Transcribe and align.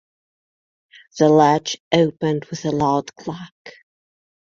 The 1.19 1.29
latch 1.29 1.77
opened 1.93 2.45
with 2.45 2.65
a 2.65 2.71
loud 2.71 3.15
clack. 3.15 3.51